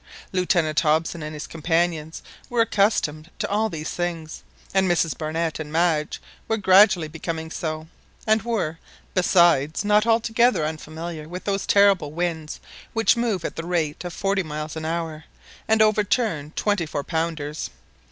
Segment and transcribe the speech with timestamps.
[0.31, 4.41] Lieutenant Hobson and his companions were accustomed to all these things,
[4.73, 7.85] and Mrs Barnett and Madge were gradually becoming so,
[8.25, 8.79] and were,
[9.13, 12.59] besides, not altogether unfamiliar with those terrible winds
[12.93, 15.25] which move at the rate of forty miles an hour,
[15.67, 17.69] and overturn twenty four pounders.